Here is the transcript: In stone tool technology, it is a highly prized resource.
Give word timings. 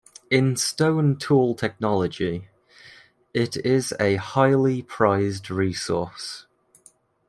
In 0.31 0.55
stone 0.55 1.15
tool 1.17 1.53
technology, 1.53 2.47
it 3.35 3.55
is 3.57 3.93
a 3.99 4.15
highly 4.15 4.81
prized 4.81 5.51
resource. 5.51 6.47